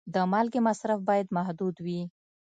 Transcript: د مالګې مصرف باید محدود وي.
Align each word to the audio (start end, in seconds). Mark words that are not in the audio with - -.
د 0.13 0.15
مالګې 0.31 0.61
مصرف 0.67 0.99
باید 1.09 1.27
محدود 1.37 1.75
وي. 1.85 2.01